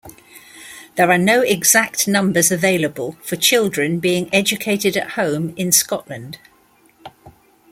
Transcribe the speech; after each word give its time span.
There 0.95 1.11
are 1.11 1.17
no 1.19 1.41
exact 1.41 2.07
numbers 2.07 2.51
available 2.51 3.17
for 3.23 3.35
children 3.35 3.99
being 3.99 4.33
educated 4.33 4.97
at 4.97 5.11
home 5.11 5.53
in 5.55 5.71
Scotland. 5.71 6.39